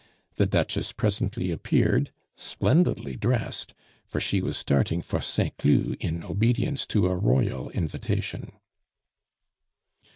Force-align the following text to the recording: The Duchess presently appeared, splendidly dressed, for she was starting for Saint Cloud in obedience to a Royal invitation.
The 0.37 0.47
Duchess 0.47 0.93
presently 0.93 1.51
appeared, 1.51 2.11
splendidly 2.35 3.15
dressed, 3.15 3.75
for 4.07 4.19
she 4.19 4.41
was 4.41 4.57
starting 4.57 5.03
for 5.03 5.21
Saint 5.21 5.55
Cloud 5.59 5.95
in 5.99 6.23
obedience 6.23 6.87
to 6.87 7.05
a 7.05 7.15
Royal 7.15 7.69
invitation. 7.69 8.51